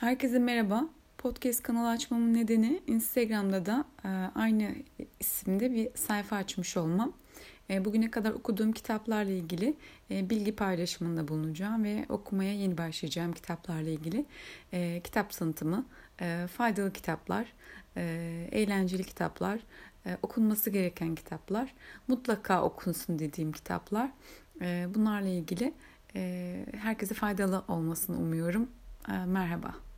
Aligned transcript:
Herkese 0.00 0.38
merhaba. 0.38 0.88
Podcast 1.18 1.62
kanalı 1.62 1.88
açmamın 1.88 2.34
nedeni 2.34 2.80
Instagram'da 2.86 3.66
da 3.66 3.84
e, 4.04 4.08
aynı 4.34 4.74
isimde 5.20 5.72
bir 5.72 5.88
sayfa 5.94 6.36
açmış 6.36 6.76
olmam. 6.76 7.12
E, 7.70 7.84
bugüne 7.84 8.10
kadar 8.10 8.30
okuduğum 8.30 8.72
kitaplarla 8.72 9.30
ilgili 9.30 9.74
e, 10.10 10.30
bilgi 10.30 10.56
paylaşımında 10.56 11.28
bulunacağım 11.28 11.84
ve 11.84 12.06
okumaya 12.08 12.52
yeni 12.54 12.78
başlayacağım 12.78 13.32
kitaplarla 13.32 13.90
ilgili 13.90 14.26
kitap 15.04 15.30
tanıtımı, 15.30 15.86
faydalı 16.56 16.92
kitaplar, 16.92 17.52
eğlenceli 18.52 19.04
kitaplar, 19.04 19.60
okunması 20.22 20.70
gereken 20.70 21.14
kitaplar, 21.14 21.74
mutlaka 22.08 22.62
okunsun 22.62 23.18
dediğim 23.18 23.52
kitaplar. 23.52 24.10
Bunlarla 24.94 25.28
ilgili 25.28 25.74
herkese 26.76 27.14
faydalı 27.14 27.64
olmasını 27.68 28.18
umuyorum. 28.18 28.68
Merhaba. 29.26 29.89